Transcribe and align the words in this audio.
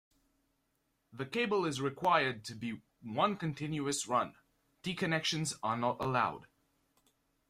The 1.13 1.27
cable 1.27 1.63
is 1.63 1.79
required 1.79 2.43
to 2.45 2.55
be 2.55 2.81
one 3.03 3.37
continuous 3.37 4.07
run; 4.07 4.33
T-connections 4.81 5.59
are 5.61 5.77
not 5.77 6.01
allowed. 6.01 6.47